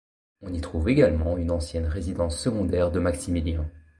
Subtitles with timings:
[0.41, 3.69] On y trouve également une ancienne résidence secondaire de Maximilien.